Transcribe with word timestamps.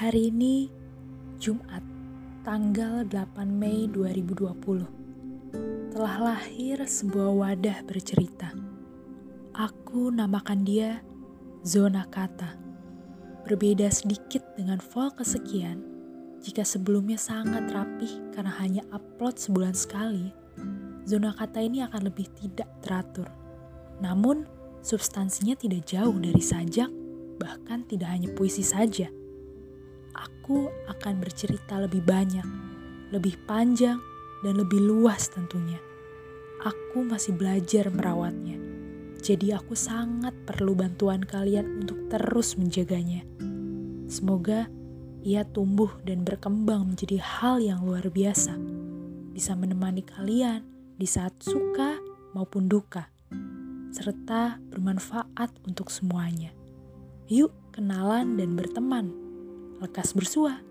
Hari 0.00 0.32
ini 0.32 0.72
Jumat, 1.36 1.84
tanggal 2.40 3.04
8 3.04 3.36
Mei 3.44 3.84
2020. 3.84 5.92
Telah 5.92 6.16
lahir 6.24 6.80
sebuah 6.80 7.36
wadah 7.36 7.84
bercerita. 7.84 8.48
Aku 9.52 10.08
namakan 10.08 10.64
dia 10.64 11.04
Zona 11.68 12.08
Kata. 12.08 12.56
Berbeda 13.44 13.92
sedikit 13.92 14.40
dengan 14.56 14.80
vol 14.80 15.12
kesekian, 15.12 15.84
jika 16.40 16.64
sebelumnya 16.64 17.20
sangat 17.20 17.68
rapih 17.68 18.32
karena 18.32 18.56
hanya 18.56 18.80
upload 18.96 19.36
sebulan 19.36 19.76
sekali, 19.76 20.32
zona 21.04 21.36
kata 21.36 21.60
ini 21.60 21.84
akan 21.84 22.08
lebih 22.08 22.24
tidak 22.40 22.72
teratur. 22.80 23.28
Namun, 24.00 24.48
substansinya 24.80 25.60
tidak 25.60 25.84
jauh 25.84 26.16
dari 26.16 26.40
sajak, 26.40 26.88
bahkan 27.36 27.84
tidak 27.84 28.16
hanya 28.16 28.32
puisi 28.32 28.64
saja 28.64 29.19
aku 30.20 30.68
akan 30.92 31.24
bercerita 31.24 31.80
lebih 31.80 32.04
banyak, 32.04 32.44
lebih 33.10 33.40
panjang, 33.48 33.96
dan 34.44 34.56
lebih 34.56 34.80
luas 34.80 35.28
tentunya. 35.32 35.80
Aku 36.60 37.00
masih 37.04 37.36
belajar 37.36 37.88
merawatnya, 37.88 38.60
jadi 39.24 39.56
aku 39.56 39.72
sangat 39.72 40.36
perlu 40.44 40.76
bantuan 40.76 41.24
kalian 41.24 41.84
untuk 41.84 42.08
terus 42.12 42.60
menjaganya. 42.60 43.24
Semoga 44.12 44.68
ia 45.24 45.44
tumbuh 45.44 45.92
dan 46.04 46.24
berkembang 46.24 46.92
menjadi 46.92 47.20
hal 47.20 47.60
yang 47.60 47.80
luar 47.84 48.08
biasa, 48.12 48.56
bisa 49.32 49.56
menemani 49.56 50.04
kalian 50.04 50.64
di 51.00 51.08
saat 51.08 51.32
suka 51.40 51.96
maupun 52.36 52.68
duka, 52.68 53.08
serta 53.92 54.60
bermanfaat 54.68 55.52
untuk 55.64 55.88
semuanya. 55.88 56.52
Yuk, 57.30 57.52
kenalan 57.72 58.36
dan 58.36 58.58
berteman 58.58 59.29
lekas 59.80 60.12
bersua. 60.12 60.69